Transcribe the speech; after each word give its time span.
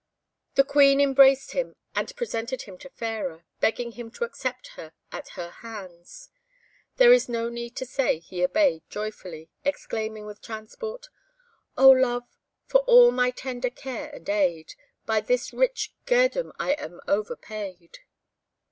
The 0.55 0.63
Queen 0.63 0.99
embraced 0.99 1.51
him, 1.51 1.75
and 1.93 2.15
presented 2.15 2.63
him 2.63 2.75
to 2.79 2.89
Fairer, 2.89 3.45
begging 3.59 3.91
him 3.91 4.09
to 4.13 4.23
accept 4.23 4.69
her 4.69 4.93
at 5.11 5.29
her 5.37 5.51
hands. 5.51 6.29
There 6.97 7.13
is 7.13 7.29
no 7.29 7.49
need 7.49 7.75
to 7.75 7.85
say 7.85 8.17
he 8.17 8.43
obeyed 8.43 8.81
joyfully, 8.89 9.51
exclaiming 9.63 10.25
with 10.25 10.41
transport, 10.41 11.09
"Oh 11.77 11.91
Love! 11.91 12.23
for 12.65 12.79
all 12.87 13.11
my 13.11 13.29
tender 13.29 13.69
care 13.69 14.09
and 14.09 14.27
aid, 14.27 14.73
By 15.05 15.21
this 15.21 15.53
rich 15.53 15.93
guerdon 16.07 16.51
I 16.59 16.71
am 16.71 16.99
overpaid!" 17.07 17.99